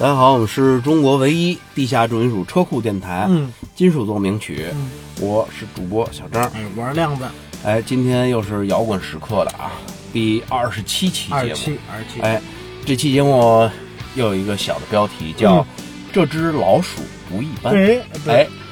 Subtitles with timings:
[0.00, 4.88] 大家好，我们是中国唯一地下重金属车库电台，嗯，金属奏鸣曲，嗯。
[5.20, 7.24] 我是主播小张，哎，我是亮子，
[7.64, 9.72] 哎，今天又是摇滚时刻了啊，
[10.12, 12.40] 第二十七期节目，二七二七，哎，
[12.86, 13.68] 这期节目
[14.14, 15.66] 又有一个小的标题叫嗯
[16.14, 18.00] “这只老鼠不一般”，哎，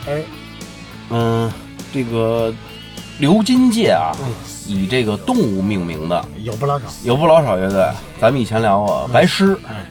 [0.06, 0.22] 哎，
[1.10, 1.52] 嗯，
[1.92, 2.54] 这个
[3.18, 4.32] 流金界啊，嗯。
[4.68, 6.24] 以这个动物命名的。
[6.42, 7.84] 有不老少，有不老少乐队，
[8.20, 9.84] 咱们以前聊过白狮，哎，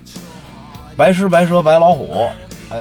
[0.95, 2.27] 白狮、白蛇、白老虎，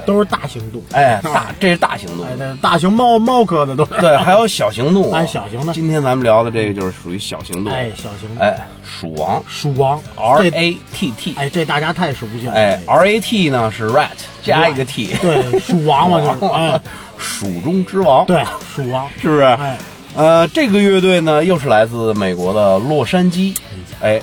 [0.05, 14.07] 都是大型动物，哎，大这是大型动物哎，，那大型猫猫科的都是，对，还有小型动物，哎，小型的，今天咱们聊的这个就是属于小型动物，哎，小型的，哎，鼠王鼠王，R A T T 哎，这大家太熟悉了，哎，R A T 呢是 rat
[14.41, 16.81] 加一个 T，对，鼠王嘛就是，哎，
[17.17, 18.43] 鼠中之王，，对，
[18.75, 19.43] 鼠王，是不是？
[19.43, 19.77] 哎，
[20.15, 23.55] 呃，这个乐队呢又是来自美国的洛杉矶，
[24.01, 24.19] 哎，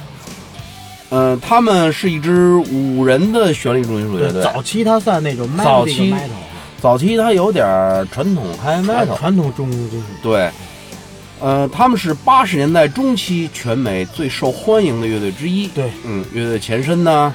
[1.15, 6.29] 嗯、他们是一支五人的旋律重金属乐，队，早期它算那种早期 metal，
[6.81, 7.65] 早期它有点
[8.11, 10.51] 传统 high 哎 metal，传统重金属，对，
[11.39, 15.69] 呃，他们是八十年代中期全美最受欢迎的乐队之一。
[15.69, 17.35] 对，嗯，乐队前身呢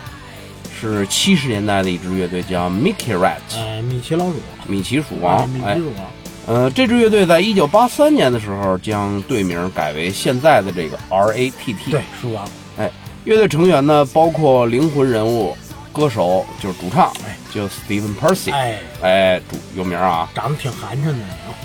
[0.79, 4.35] 是七十年代的一支乐队，叫 Mickey Rat，、哎，米奇老鼠，
[4.65, 5.43] 米奇鼠哎王。
[5.63, 5.75] 哎。
[5.75, 6.05] 米奇，鼠王，
[6.47, 11.91] 呃，这支乐队在一九八三年的时候将队名改为现在的这个 R A T T。
[11.91, 12.47] 对，，鼠王，
[12.77, 12.89] 哎，
[13.27, 15.53] 乐队成员呢包括灵魂人物、
[15.91, 18.53] 歌手，就是主唱，哎就 Steven Percy。
[18.53, 21.13] 哎，哎，主有名啊，长得挺寒碜的，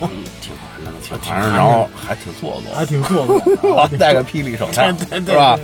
[0.01, 0.09] 嗯，
[0.41, 2.75] 挺寒碜的，挺挺寒碜，然后还挺做作。
[2.75, 5.59] 还挺做作的， 戴个霹雳手 套，对对对是吧？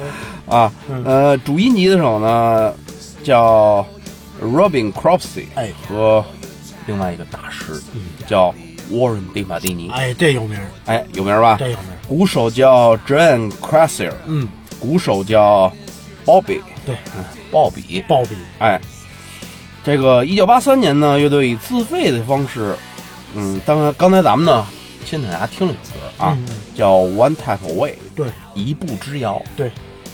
[0.49, 2.73] 啊，嗯呃，主音吉他手呢
[3.25, 3.85] 叫
[4.41, 6.25] Robin Cropsey，哎和
[6.87, 7.83] 另外一个大师
[8.27, 8.55] 叫
[8.93, 11.57] Warren 蒂马蒂尼，哎，这有名儿，哎，有名吧？
[11.59, 14.47] 这有名儿，鼓手叫 John Crasier，嗯，
[14.79, 15.73] 鼓手叫
[16.29, 16.95] Bobby，对，
[17.51, 18.79] 鲍比，鲍比，哎，
[19.83, 22.77] 这个一九八三年呢，乐队以自费的方式，
[23.35, 24.67] 嗯，当然刚才咱们呢
[25.07, 26.47] 先给大家听了一首歌啊，嗯。
[26.75, 29.43] 叫 One Type Away，对一步之遥。
[29.57, 29.73] 对，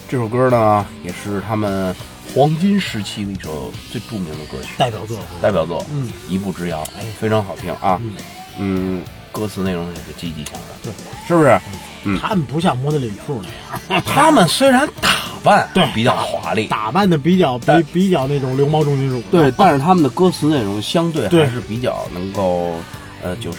[0.09, 1.93] 这首歌呢，也是他们
[2.33, 5.85] 黄金时期的一首最著名的歌曲，代表作，代表作。
[5.91, 8.01] 嗯，一步之遥，哎，非常好听啊。
[8.01, 8.13] 嗯。
[8.57, 9.03] 嗯，
[9.35, 10.93] 歌词内容也是积极向上，对，
[11.27, 11.61] 是不是？
[12.05, 12.19] 嗯。
[12.21, 15.11] 他们不像摩登李树那样， 他们虽然打
[15.43, 15.85] 扮对。
[15.93, 21.45] 比较华丽，打扮的比较比但比较那种流氓重金属，对，但是他们的歌词内容相对对。
[21.45, 22.77] 还是比较能够，
[23.23, 23.59] 呃，就是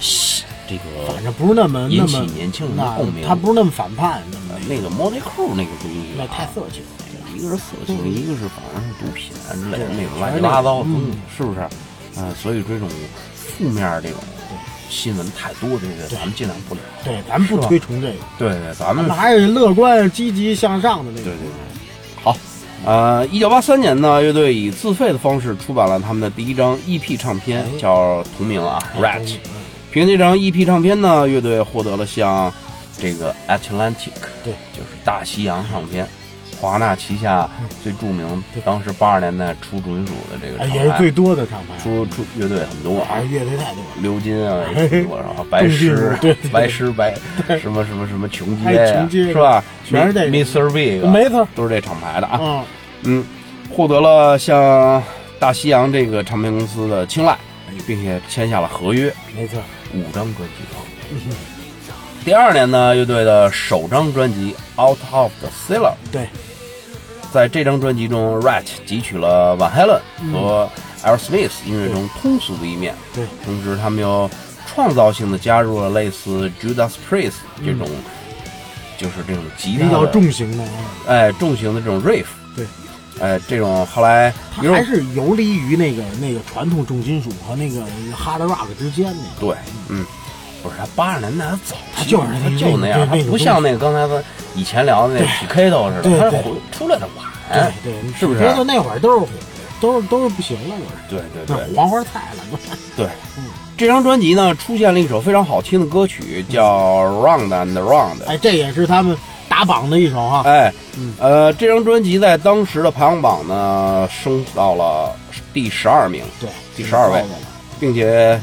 [0.00, 3.26] 吸这个反正不是那么引起那么年轻人的那共鸣。
[3.26, 6.88] 他不是那么反叛，那么那个莫内裤那个东西啊，那太色情了。
[7.34, 11.60] 一个是色情，一个是反正是毒品啊之类的那种全乱七八糟的东西嗯，是不是？
[12.16, 12.88] 呃，所以这种
[13.34, 14.18] 负面这种
[14.94, 16.82] 新闻太多，这个咱们尽量不聊。
[17.02, 21.24] 对，咱们不推崇这个，对对，咱咱们们还是乐观、积极向上的那个。
[21.24, 22.22] 对对对。
[22.22, 22.36] 好，
[22.84, 29.34] 呃，一九八三年呢，乐队以自费的方式出版了他们的第一张 EP 唱片，哎叫同名啊哎，Rat。
[29.90, 32.52] 凭这张 EP 唱片呢，乐队获得了像
[32.96, 36.08] 这个 Atlantic，对，就是大西洋唱片，
[36.64, 37.48] 华纳旗下
[37.82, 44.02] 最著名，当时八十年代出重金属的这个也是最多的厂牌，出出乐队很多啊哎，，乐队太多了。
[44.02, 44.64] 鎏金啊
[45.06, 46.16] 多，然后白狮
[46.50, 47.14] 白狮白
[47.60, 49.62] 什么什么什么琼哎街是吧？
[49.84, 50.72] 全是这个 Mr.
[50.72, 52.40] Big，没错都是这厂牌的啊。
[52.40, 52.64] 嗯，
[53.02, 53.24] 嗯，
[53.70, 55.02] 获得了像
[55.38, 57.36] 大西洋这个唱片公司的青睐，
[57.86, 59.60] 并且签下了合约，没错。
[59.92, 60.64] 五张专辑。
[62.24, 66.26] 第二年呢，乐队的首张专辑《Out of the Cellar》对，
[67.34, 70.00] 在这张专辑中，Rat 汲取了 Van Halen
[70.32, 70.70] 和
[71.02, 74.30] Aerosmith 音乐中通俗的一面，对，同时他们又
[74.72, 77.32] 创造性的加入了类似 Judas Priest
[77.66, 77.88] 这种，
[78.96, 80.70] 就是这种吉他比较重型的啊，
[81.08, 82.64] 哎重型的这种 riff，对，
[83.20, 87.80] 哎这种后来它还是游离于那个那个传统重金属和那个
[88.16, 89.22] hard rock 之间的。
[89.40, 89.56] 对，
[89.88, 90.06] 嗯，
[90.64, 94.24] 不是他八十年代他早他就是他就那样，他不像那个刚才咱
[94.56, 96.42] 以前聊的那 PK 似的，他对对
[96.72, 99.26] 出来的晚，对对，是不是觉得那会儿都是
[99.80, 100.74] 都是都是不行了，
[101.10, 102.58] 都是对对对黄花菜了都。
[102.96, 103.08] 对。
[103.76, 106.64] 这张专辑呢，出现了一首非常好听的歌曲，叫
[107.08, 108.18] 《Round and Round》。
[108.24, 109.16] 哎，这也是他们
[109.48, 110.42] 打榜的一首哈。
[110.46, 115.12] 哎嗯，呃，这张专辑在当时的排行榜呢，升到了
[115.52, 117.20] 第十二名，对，第十二位
[117.80, 118.40] 并且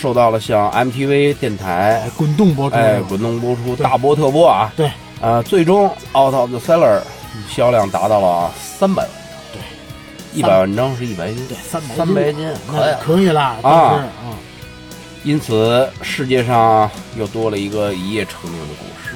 [0.00, 4.90] 受到了像 MTV 电台滚动播出，哎，滚动播出大播特播啊，对，
[5.20, 5.86] 呃，最终
[6.18, 7.00] 《Out of the Cellar》
[7.54, 9.12] 销量达到了三百万。
[9.12, 9.20] 张，
[9.52, 9.60] 对，
[10.32, 14.32] 一百万张是一百斤，对，三百三百斤，可以可以了啊，嗯，
[15.22, 19.14] 因此世界上又多了一个一夜成名的故事。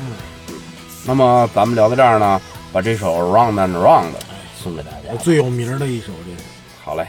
[1.06, 2.38] 那么咱们聊到这儿呢，
[2.74, 4.04] 把这首《Round and Round》
[4.62, 6.44] 送给大家，最有名的一首，这
[6.84, 7.06] 好嘞。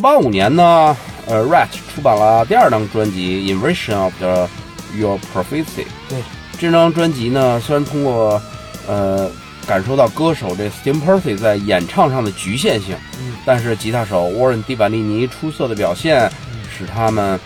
[0.00, 4.48] 八五年呢，呃 r a t 出版了第二张专辑《Inversion of the
[4.96, 5.64] Your Prophecy》。
[6.08, 6.22] 对，
[6.58, 8.40] 这张专辑呢，虽然通过
[8.88, 9.30] 呃
[9.66, 12.96] 感受到歌手这 Steam Percy 在演唱上的局限性，
[13.44, 16.30] 但是吉他手 Warren d i b a n i n i 出色的表现，
[16.76, 17.38] 使他们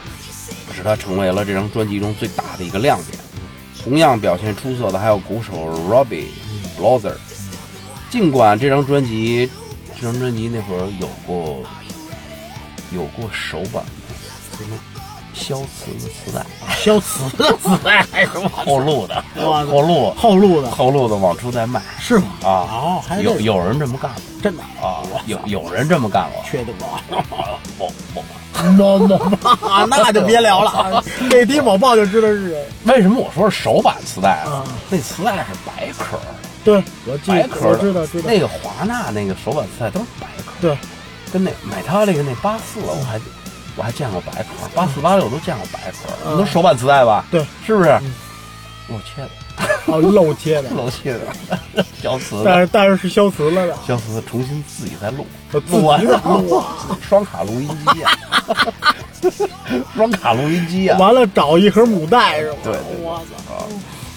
[0.74, 3.18] 使他成为了这张专辑中最大的一个亮点。
[3.82, 5.52] 同样表现出色的还有鼓手
[5.90, 6.28] Robbie
[6.78, 7.12] Blasser
[8.08, 9.50] 尽管这张专辑，
[9.94, 11.62] 这张专辑那会儿有过
[12.94, 13.82] 有过手板，
[14.56, 14.76] 什么
[15.32, 16.46] 消磁的磁带，
[16.76, 18.06] 消磁的磁带，
[18.50, 22.26] 后路的，后路后路的后路的往出再卖，是吗？
[22.44, 26.72] 啊，还有有人这么干过，真的啊，有有人这么干过，缺德，
[27.78, 28.22] 某某。
[28.78, 29.18] no no，
[29.90, 31.02] 那就别聊了。
[31.28, 32.66] 那低某报就知道是谁。
[32.84, 34.64] 为什么我说是手板磁带啊？
[34.88, 36.16] 那磁带是白壳。
[36.64, 36.82] 对，
[37.26, 38.30] 白壳知道知道。
[38.30, 40.52] 那个华纳那个手板磁带都是白壳。
[40.62, 40.78] 对，
[41.34, 43.20] 跟那买他那个那八四我还
[43.74, 47.24] 我还见过白壳，八四八六都见过白壳都手版磁带吧？
[47.28, 47.90] 对，是不是？
[48.86, 49.30] 我切的，
[49.86, 56.66] 哦，漏切的，漏切的，消磁但，是但是是消磁了的，消磁的，重新自己再录，我自己录完的录啊，
[57.02, 58.10] 双卡录音机呀，
[59.96, 62.58] 双卡录音机呀，完了找一盒母带是吗？
[62.62, 63.66] 对对对我操，啊，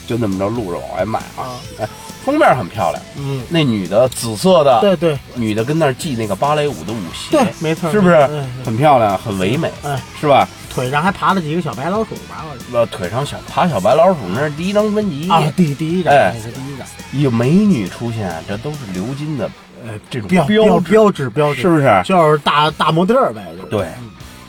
[0.08, 1.60] 就那么着录着往外卖啊啊。
[1.80, 1.88] 哎，
[2.26, 10.48] 封面很漂亮，嗯，那女的紫色的，对对女的跟那儿系那个芭蕾舞的舞鞋，对，没错，是不是嗯，很漂亮，很唯美，哎，是吧？
[10.74, 12.46] 腿上还爬了几个小白老鼠吧？
[12.72, 16.88] 呃，腿上小爬小白老鼠，那是第一张专辑得啊，第第一张，哎那是第一张，
[17.24, 19.50] 有美女出现，这都是鎏金的
[19.84, 22.02] 呃这种标标标志标志，是不是？
[22.06, 23.88] 就是大大模特儿呗，就是，对。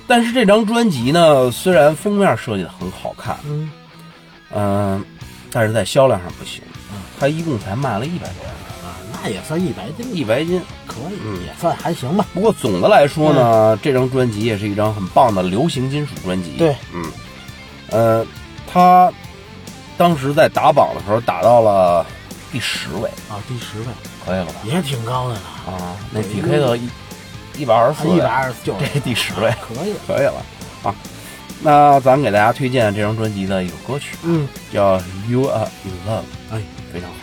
[0.07, 3.71] 但是这张专辑呢，虽然封面设计的很好看，嗯，
[4.55, 5.05] 嗯、
[5.51, 6.63] 但是在销量上不行，
[7.19, 10.61] 它一共才卖了一百多万，啊，那也算一百斤，一百斤。
[10.87, 12.27] 可以，嗯也算还行吧。
[12.35, 16.57] 不过总的来说呢，这张专辑也是一张很棒的流行金属专辑。
[16.57, 17.05] 对，嗯，
[17.91, 18.27] 呃，
[18.67, 19.13] 他
[19.97, 22.05] 当时在打榜的时候打到了
[22.51, 23.87] 第十位，啊，第十位
[24.25, 24.55] 可以了吧？
[24.65, 26.89] 也挺高的了，啊，那 DK 的一
[27.59, 30.43] 一百二十四，一百二十九，这第十位，可以，可以了
[30.83, 30.95] 啊。
[31.63, 36.21] 那咱给大家推荐这张专辑的一首歌曲，嗯，叫《You Are in Love》，
[36.53, 37.17] 哎，非常好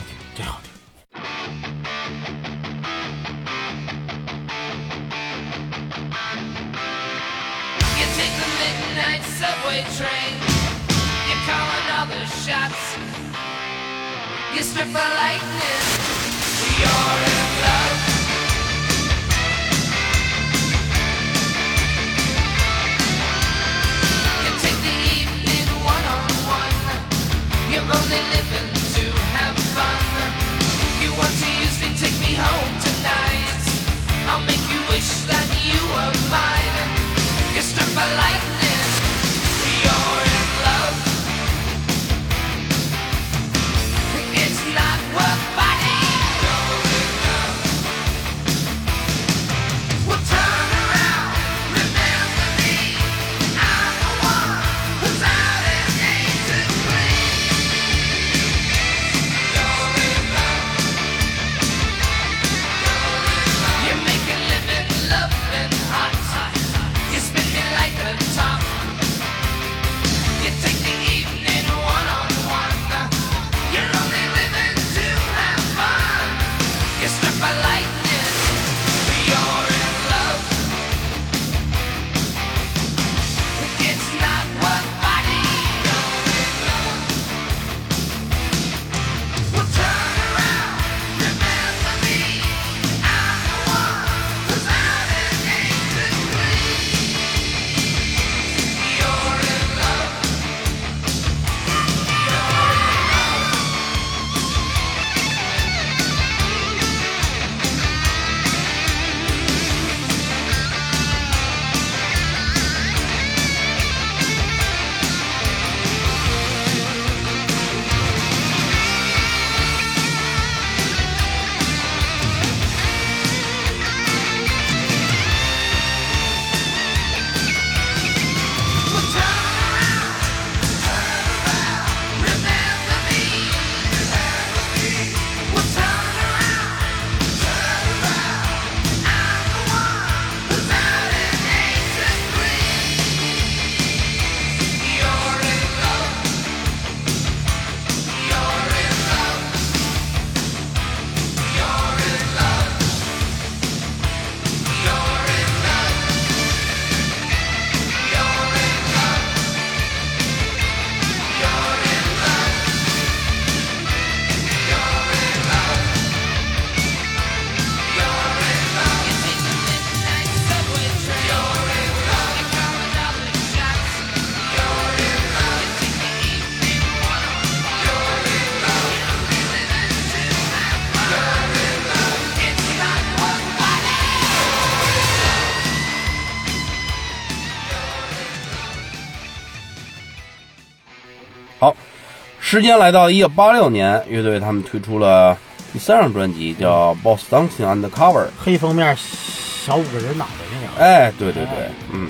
[192.56, 195.38] 时间来到一九八六年，乐队他们推出了
[195.74, 198.24] 第三张专辑，叫《Boss Dancing Undercover》。
[198.42, 202.08] 黑封面小五个人脑袋那个，哎，对对对，嗯，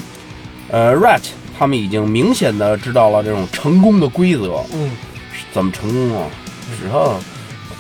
[0.70, 1.24] 呃，Rat
[1.58, 4.92] 他们已经明显的知道了这种成功的规则，嗯，
[5.52, 6.30] 怎么成功啊？
[6.80, 7.20] 只要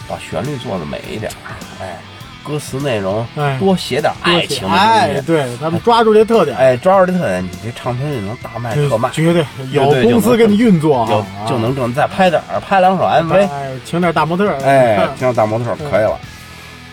[0.07, 1.31] 把旋律做的美一点，
[1.79, 1.99] 哎，
[2.45, 3.57] 歌词内容哎。
[3.59, 16.19] 多写点爱情的东哎，对咱们抓住这特点，哎，抓住这特点，你这唱片就能大卖特卖，绝对有公司给你运作有，就能挣，再拍点儿拍两首 MV，哎，请点大模特儿，哎，请点大模特可以了。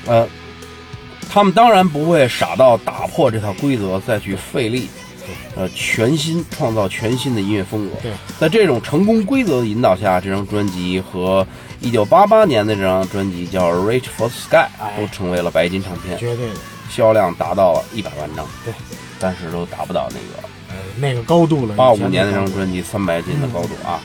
[0.07, 0.27] 呃，
[1.33, 4.91] 他们当然不会傻到打破这套规则再去费力，
[5.55, 7.97] 呃，全新创造全新的音乐风格。
[8.03, 11.47] 对，在这种成功规则的引导下，这张专辑和
[11.81, 16.55] 一九八八年的这张专辑叫《Reach for the Sky 哎》都成为了白金唱片，绝对的，
[16.91, 18.47] 销量达到了一百万张。
[18.65, 18.73] 对，
[19.19, 21.75] 但是都达不到那个呃那个高度了。
[21.75, 24.01] 八五年那张专辑三百斤的高度啊，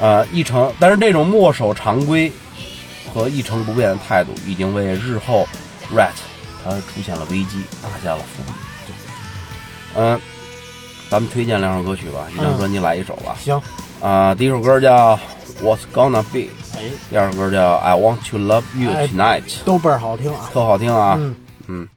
[0.00, 2.32] 呃，一成，但是这种墨守常规
[3.12, 5.46] 和一成不变的态度，已经为日后
[5.94, 6.10] Rat
[6.64, 8.52] 它出现了危机打下了伏笔。
[9.96, 10.20] 嗯、
[11.10, 13.36] 咱们推荐两首歌曲吧，一张嗯专辑来一首吧。
[13.38, 13.60] 行，
[14.00, 15.18] 啊、第一首歌叫
[15.62, 20.50] What's Gonna Be，哎，第二首歌叫 I Want to Love You 哎 Tonight，、都倍儿好听啊。
[20.52, 21.18] 特好听啊。
[21.66, 21.88] 嗯，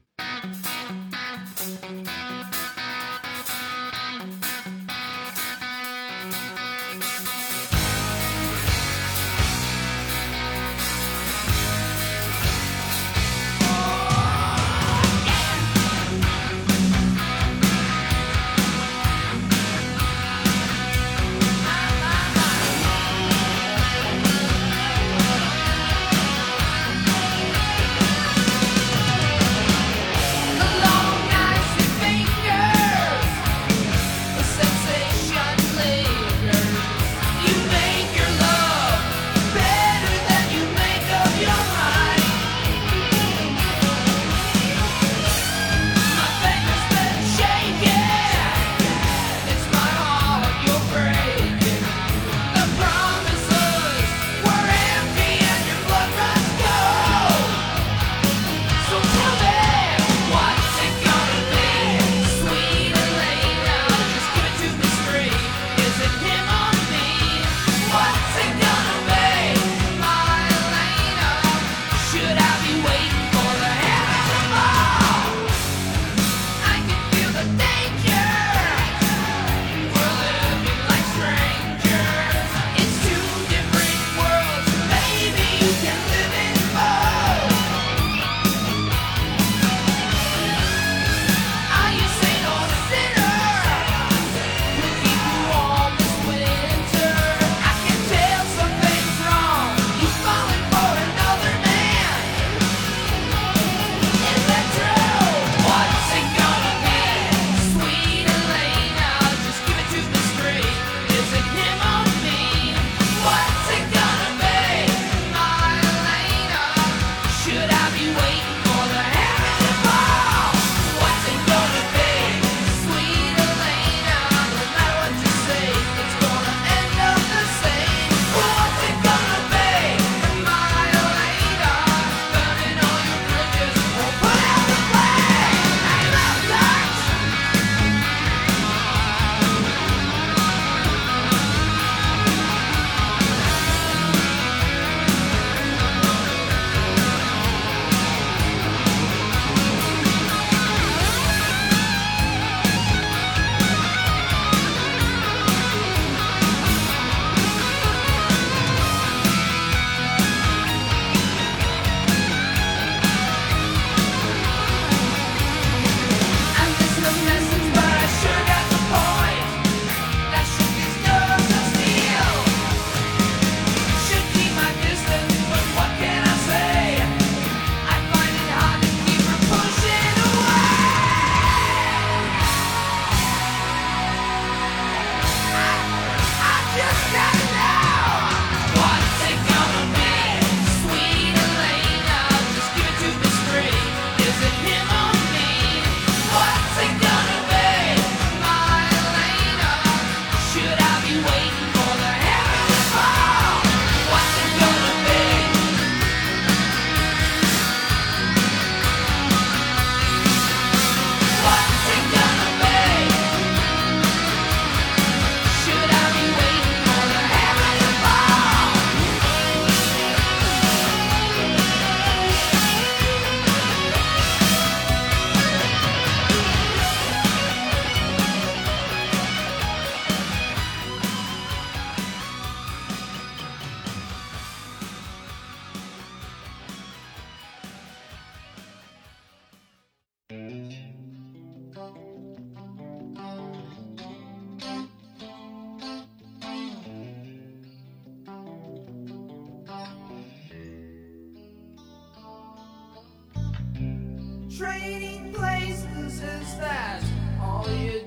[254.58, 257.04] Trading places is that
[257.40, 258.07] all you do?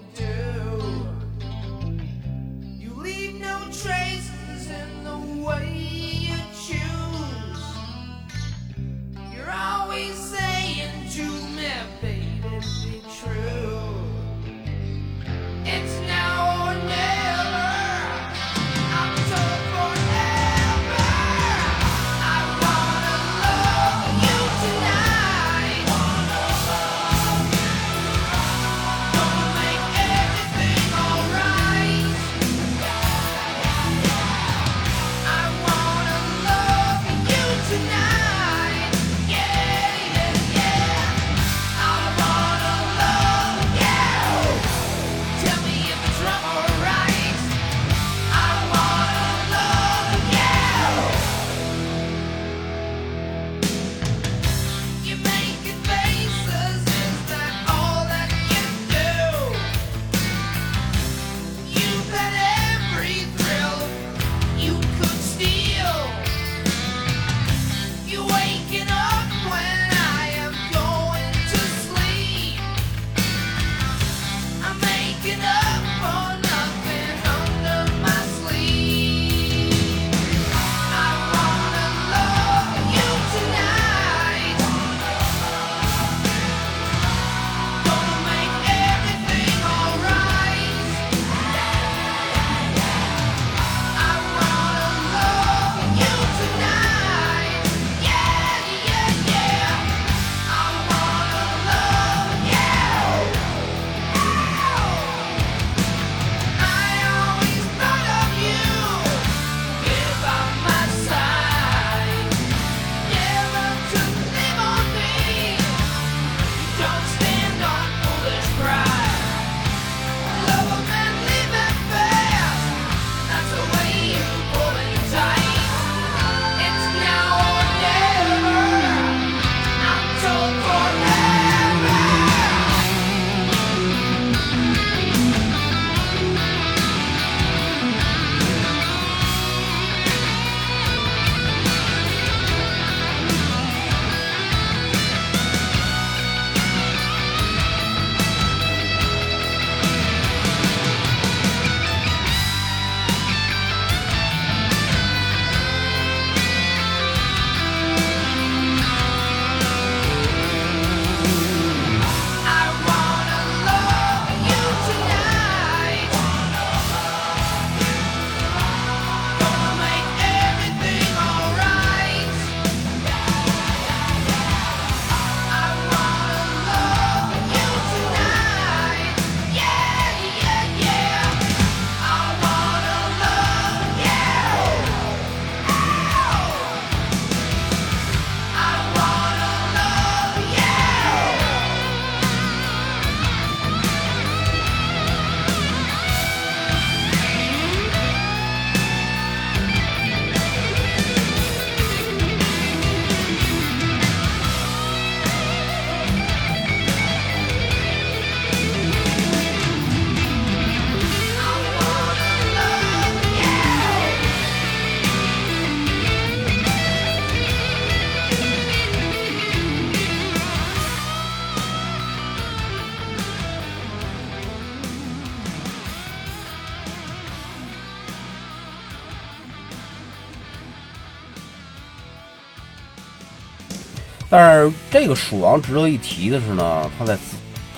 [234.30, 237.18] 但是这个鼠王值得一提的是呢，他在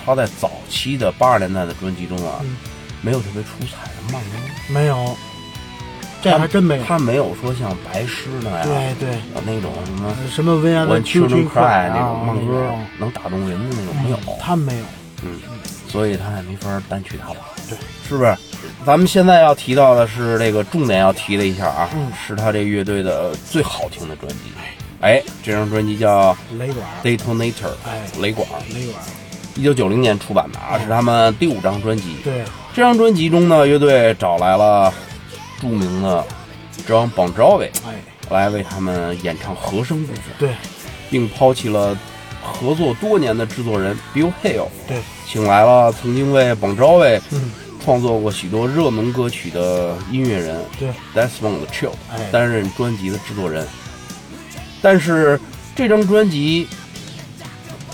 [0.05, 2.55] 他在早期的八十年代的专辑中啊，嗯。
[3.05, 4.37] 没有特别出彩的慢歌，
[4.69, 5.13] 没有，
[6.21, 6.83] 这还真没有。
[6.85, 12.65] 他没有说像白狮那样，对对，呃那种什么什么 When I When Children Cry 那啊种慢歌
[12.97, 14.85] 能打动人的那种没有，他没有。
[15.21, 15.37] 嗯，
[15.89, 17.37] 所以他也没法单曲大王，
[17.69, 18.33] 对，是不是？
[18.85, 22.09] 咱们现在要提到的是这个重点要提的一下啊，嗯。
[22.25, 24.37] 是他这乐队的最好听的专辑，
[25.03, 28.01] 哎，这张专辑叫雷管，Detonator，哎。
[28.21, 29.03] 雷管，雷管，
[29.53, 32.15] 一九九零年出版的啊，是他们第五张专辑。
[32.23, 34.93] 对，这张专辑中呢，乐队找来了
[35.59, 36.25] 著名的
[36.87, 37.95] John Bon Jovi 哎，
[38.29, 40.51] 来为他们演唱和声部分，对，
[41.09, 41.97] 并抛弃了
[42.41, 47.51] 合作多年的制作人 Bill Hill，对，请来了曾经为 Bon Jovi 嗯，
[47.83, 52.29] 创作过许多热门歌曲的音乐人对，Desmond Chill 哎。
[52.31, 53.67] 担任专辑的制作人。
[54.83, 55.39] 但是
[55.73, 56.67] 这张专辑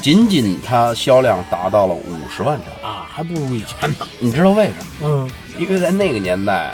[0.01, 4.07] 仅仅它销量达到了五十万张，啊，还不如以前呢。
[4.19, 4.85] 你知道为什么？
[5.03, 6.71] 嗯，因为在那个年代，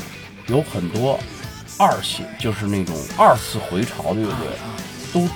[0.47, 1.19] 有很多
[1.78, 4.47] 二线，就是那种二次回潮的乐队，
[5.12, 5.28] 都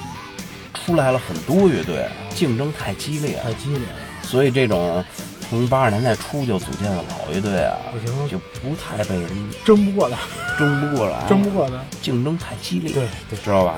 [0.74, 3.96] 出来了很多乐队，竞争太激烈了，太激烈了。
[4.22, 5.04] 所以这种
[5.50, 9.30] 从八十年代初就组建的老乐队啊不行，就不太被人
[9.66, 10.18] 争不过他，
[10.60, 11.74] 争不过来， 争不过他。
[12.02, 13.76] 竞争太激烈，对对知道吧？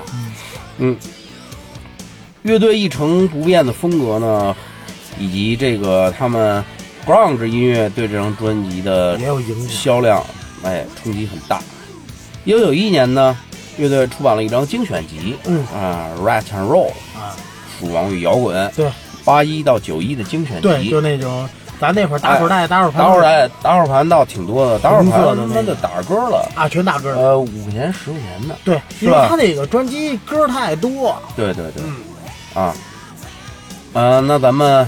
[0.78, 0.96] 嗯，
[2.42, 4.54] 乐队一成不变的风格呢，
[5.18, 6.62] 以及这个他们
[7.06, 9.68] grunge 音乐对这张专辑的也有影响。
[9.70, 10.22] 销量，
[10.62, 11.60] 哎，冲击很大。
[12.44, 13.36] 一九九一年呢，
[13.78, 17.34] 乐队出版了一张精选集，嗯啊，Rat and Roll，啊，
[17.78, 18.90] 鼠王与摇滚，对
[19.24, 21.48] 八一到九一的精选对，集，就那种
[21.80, 27.18] 咱那会儿打手带、打手盘、打会儿来打会儿盘倒挺多的，打会儿盘那个他妈的打歌了，啊，全打歌了。
[27.20, 31.20] 呃，五块钱十块钱的，对，因为他那个专辑歌太多。
[31.34, 31.96] 对对对，嗯
[32.54, 32.74] 啊，
[33.94, 34.86] 呃，那咱们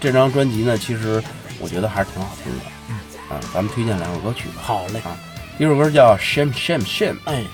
[0.00, 1.22] 这张专辑呢，其实
[1.60, 2.96] 我觉得还是挺好听的，嗯
[3.30, 4.62] 啊，咱们推荐两首歌曲吧。
[4.62, 5.14] 好嘞，啊，
[5.58, 7.44] 一首歌叫《Shame Shame Shame》哎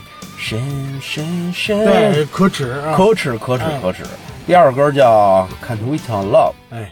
[0.40, 4.03] ，，Shame Shame Shame，对，可耻啊，可耻可耻哎可耻。
[4.46, 6.90] 第二首歌叫《Can't Wait on Love》，哎，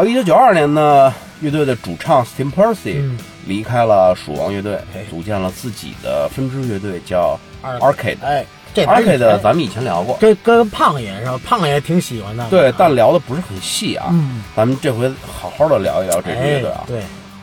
[0.00, 8.16] 到一九九二年呢，乐队的主唱 Tim Percy 嗯离开了鼠王乐队哎，组建了自己的分支乐队，叫 Arcade。
[8.22, 11.38] 哎，这 Arcade 咱们以前聊过，这跟胖爷是吧？
[11.44, 12.48] 胖爷挺喜欢的。
[12.48, 14.06] 对，但聊的不是很细啊。
[14.10, 15.06] 嗯，咱们这回
[15.38, 16.86] 好好的聊一聊这支乐队啊哎。
[16.86, 17.02] 对，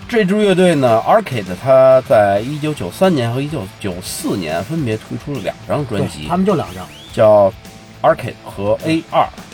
[0.10, 6.88] 这支乐队呢，Arcade，它在一九九三年和一九九四年分别推出了两张专辑，他们就两张。
[7.14, 7.54] 叫
[8.02, 9.28] Arcade 和 A 二。
[9.30, 9.47] 对，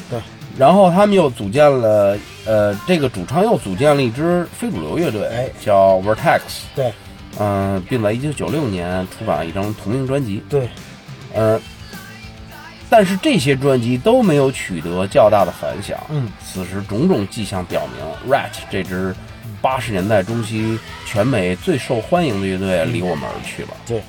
[0.57, 6.41] 然后他们又组建了，呃，这个主唱又组建了一支非主流乐队，哎叫 Vertex。
[6.75, 6.93] 对，
[7.39, 10.43] 嗯、并在一九九六年出版了一张同名专辑。
[10.47, 10.69] 对，
[11.33, 11.59] 呃，
[12.89, 15.97] 但是这些专辑都没有取得较大的反响。
[16.09, 19.15] 嗯，此时种种迹象表明，Rat 这支
[19.59, 20.77] 八十年代中期
[21.07, 23.69] 全美最受欢迎的乐队离我们而去了。
[23.87, 24.03] 对，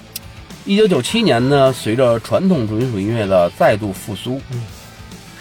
[0.66, 4.62] 一九九七年呢，随着传统重金属音乐的再度复苏、嗯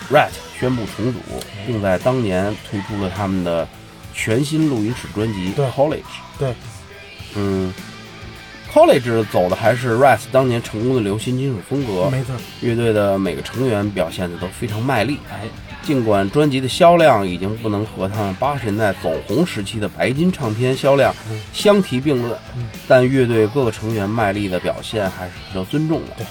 [0.10, 1.20] r a t 宣布重组，
[1.68, 3.68] 并在当年推出了他们的
[4.14, 5.98] 全新录音室专辑《对 College》。
[6.40, 6.54] 对，
[7.36, 7.74] 嗯
[8.74, 12.10] ，College 走的还是 Rise 当年成功的流行金属风格。
[12.10, 12.34] 没错。
[12.62, 15.20] 乐队的每个成员表现的都非常卖力。
[15.30, 15.42] 哎，
[15.84, 21.14] 尽管专辑的销量已经不能和他们八十年代走红时期的白金唱片销量
[21.52, 22.40] 相提并论，
[22.88, 26.16] 但乐队各个成员卖力的表现还是值得尊重的。
[26.16, 26.26] 对，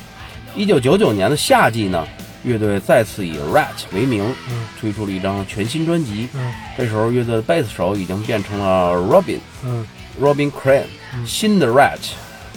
[0.57, 2.09] 一九九九年的夏季呢，
[2.43, 4.64] 乐队再次以 Rat 为名嗯。
[4.80, 6.28] 推出了一张全新专辑。
[6.34, 6.53] 嗯。
[6.76, 9.38] 这时候，乐队的贝斯手已经变成了 Robin。
[9.64, 9.86] 嗯。
[10.20, 10.84] Robin Crane，、
[11.26, 11.99] 新的 Rat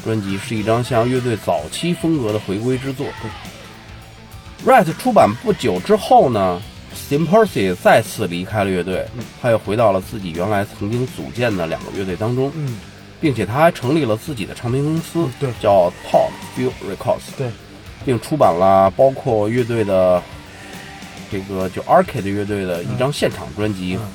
[0.03, 3.07] 专辑是一张向乐队早期风格的回归之作。
[4.65, 6.61] Rat 出版不久之后呢
[7.09, 9.07] ，Tim Percy 再次离开了乐队，
[9.41, 12.77] 他又回到了自己原来曾经组建的两个乐队当中，嗯，
[13.21, 15.27] 并且他还成立了自己的唱片公司，
[15.61, 17.47] 叫 Top View Records，对，
[18.06, 20.22] 并出版了包括乐队的
[21.32, 24.08] 这个就 Arcade 乐队的一张现场专辑，嗯。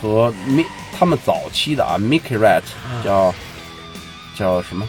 [0.00, 0.64] 和 Mi
[0.98, 3.04] 他们早期的啊 Mickey Rat 嗯。
[3.04, 3.34] 叫、
[4.34, 4.88] 叫什么？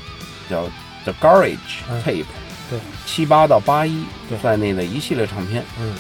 [0.50, 0.64] 叫
[1.04, 1.58] The Garage
[1.90, 2.02] 嗯。
[2.04, 2.26] Tape，
[2.70, 4.38] 对，七八到八一对。
[4.42, 5.64] 在内的一系列唱片。
[5.80, 5.96] 嗯。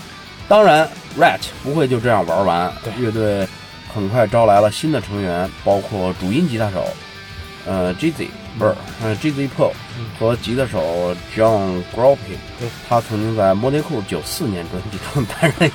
[0.48, 3.48] 当然，Rat 不会就这样玩完，乐队
[3.94, 6.86] 很快招来了新的成员，包括主音吉他手，
[7.66, 8.28] 呃，Jizzy
[8.60, 10.06] 不是，呃，Jizzy Pro 嗯。
[10.20, 12.68] 和吉他手 John Groppi，对。
[12.90, 15.72] 他曾经在莫内库九四年专辑中担任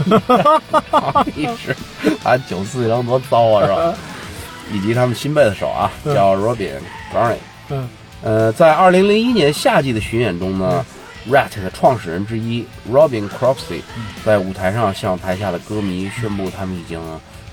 [1.37, 1.75] 一 一时，
[2.23, 3.95] 啊，九四年多糟啊，是吧？
[4.73, 6.15] 以及他们新贝斯手啊，嗯。
[6.15, 6.79] 叫 Robin
[7.15, 7.37] Garney，
[7.71, 7.89] 嗯。
[8.23, 10.85] 呃，在二零零一年夏季的巡演中呢、
[11.31, 13.81] r a t 的创始人之一 Robin Cropsey
[14.25, 17.01] 在舞台上向台下的歌迷宣布，他们已经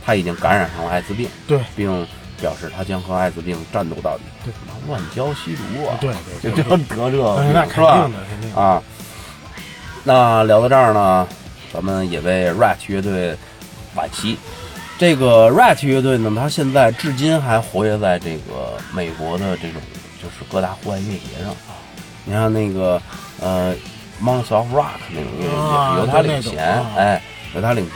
[0.06, 1.60] 他已经感染上了艾滋病，对。
[1.76, 2.06] 并
[2.44, 4.52] 表示他将和艾滋病战斗到底。
[4.86, 5.96] 乱交吸毒啊！
[6.02, 8.12] 对对就就得这个是吧肯定？
[8.12, 8.54] 的肯定。
[8.54, 8.84] 啊，
[10.04, 11.26] 那聊到这儿呢，
[11.72, 13.34] 咱们也为 Rat 乐队
[13.96, 14.38] 惋惜。
[14.98, 19.82] 这个 Rat 乐队呢，它现在至今还活跃在这个美国的这种
[20.22, 21.56] 就是各大户外音乐节上。
[22.26, 23.02] 你看那个
[23.40, 23.74] 呃
[24.22, 27.22] Monster of Rock 那种音乐啊节，由他领衔，啊哎，
[27.56, 27.86] 由他领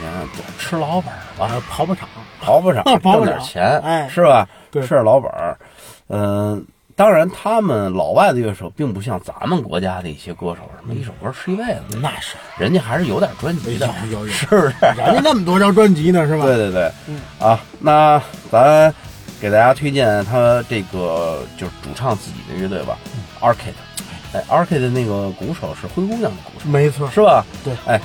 [0.58, 2.08] 吃老本儿吧，啊，跑跑场，
[2.40, 4.48] 跑不上挣点钱，哎是吧？
[4.70, 5.56] 对吃点老本儿。
[6.08, 6.64] 嗯、
[6.96, 14.72] 当然，他们老外的乐手并不像咱们国家的一些歌手，什么一首歌吃一辈子，那是人家还是有点专辑的，有有有是不是？
[14.96, 16.44] 人家那么多张专辑呢，是吧？
[16.44, 16.90] 对对对，
[17.38, 18.20] 啊，那
[18.50, 18.92] 咱
[19.40, 22.96] 给大家推荐他这个就是主唱自己的乐队吧
[23.40, 23.74] ，Arcade。
[24.34, 27.44] 哎，Arcade 的那个鼓手是灰姑娘的鼓手，没错，是吧？
[27.64, 28.00] 对哎，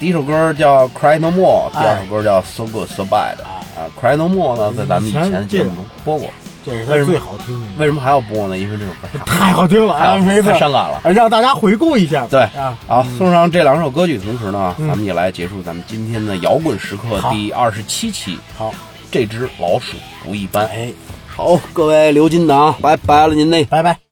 [0.00, 3.36] 第一首歌叫《Cry No More》，第哎二首歌叫《So Good So Bad》。
[3.42, 3.60] 啊，
[4.00, 6.30] 《Cry No More》呢，在咱们以前的节目中播过。
[6.64, 8.56] 这是他最好听的，为什么还要播呢？
[8.56, 11.02] 因为这首歌太 太好听了啊，没错太，伤感了。
[11.12, 12.26] 让大家回顾一下。
[12.30, 18.38] 对啊，好，送上这两首歌曲的同时呢，嗯咱们也来结束咱们今天的摇滚时刻第二十七期。
[18.56, 18.72] 好，
[19.10, 20.66] 这只老鼠不一般。
[20.68, 20.90] 哎，
[21.26, 23.64] 好，各位刘金党，拜拜了您嘞。
[23.64, 24.09] 拜拜。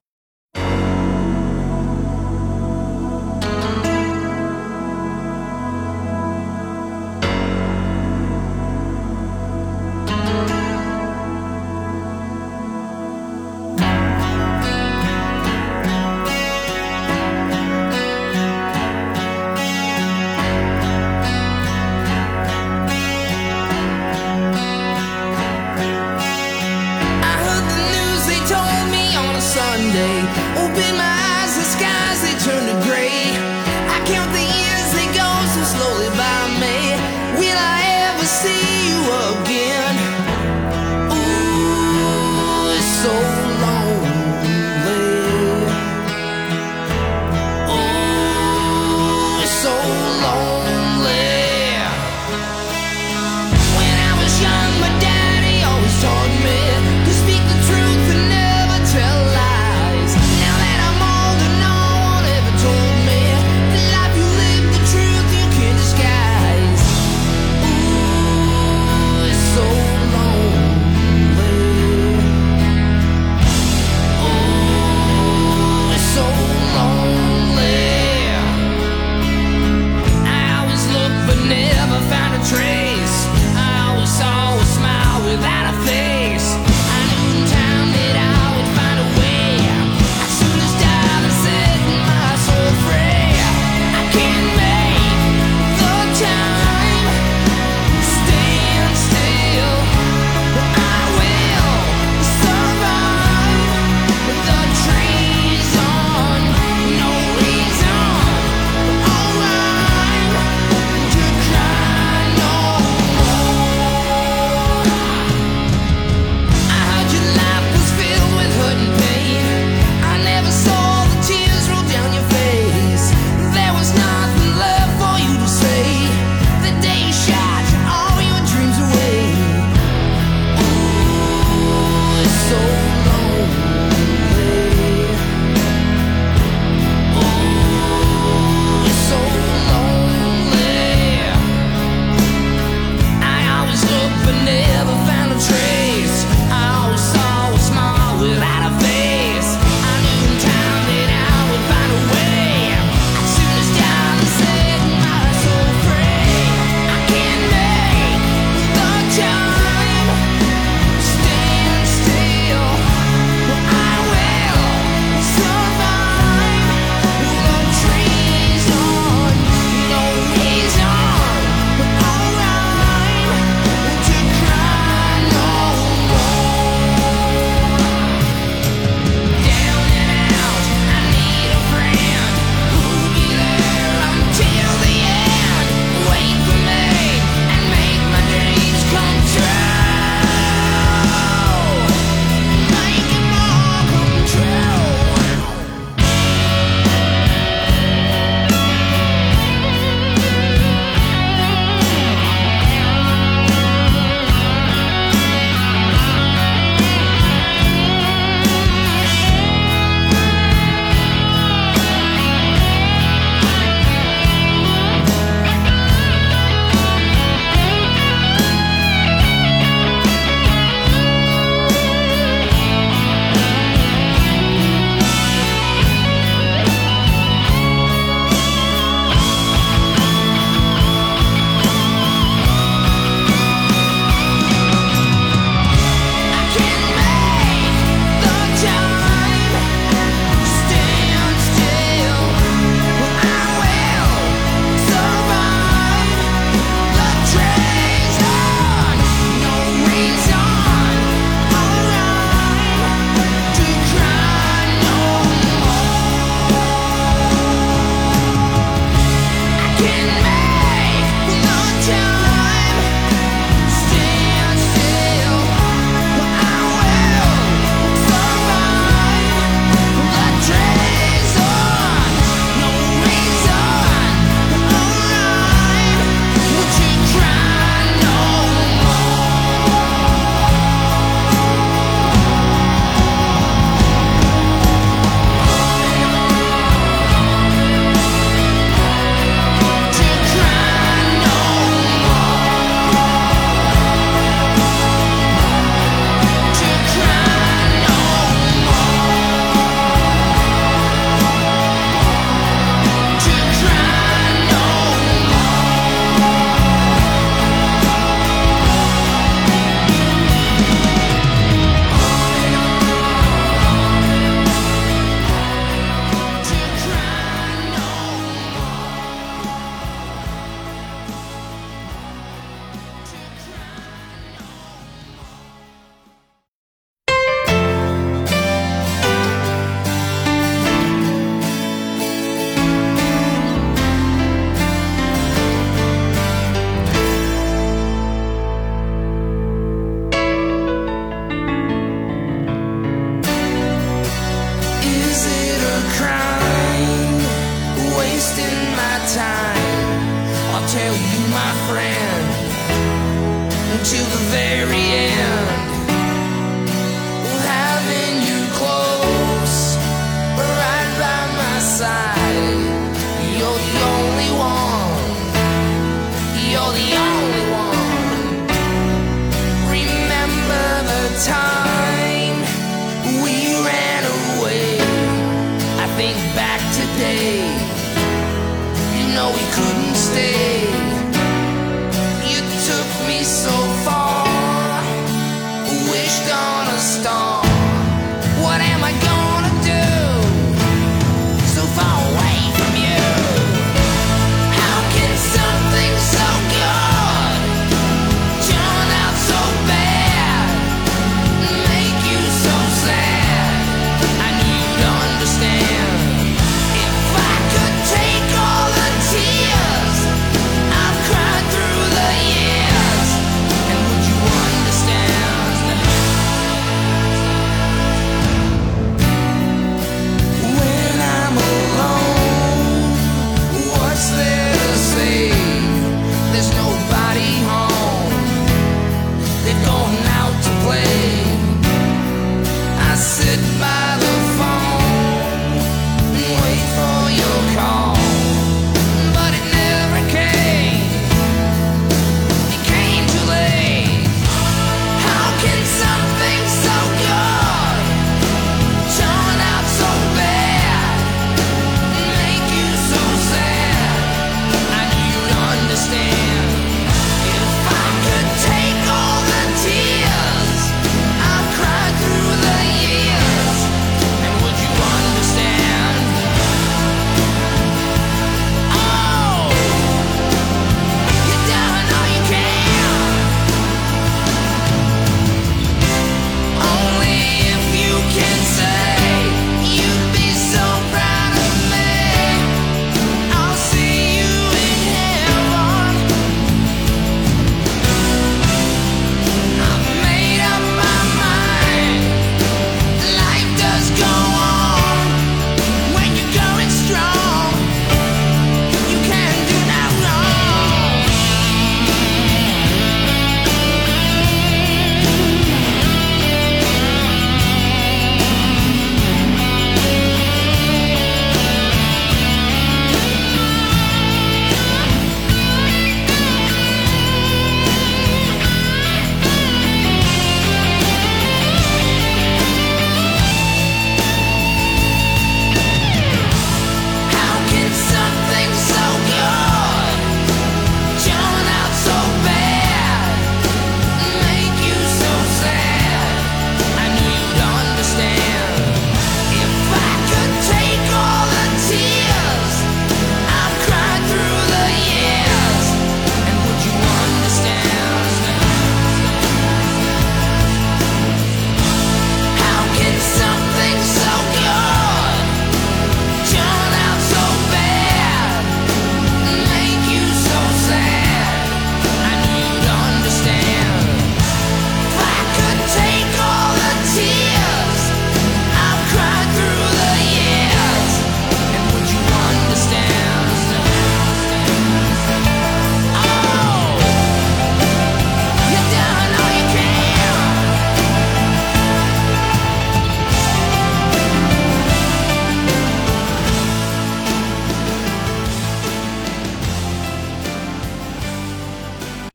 [82.09, 82.88] found a tree.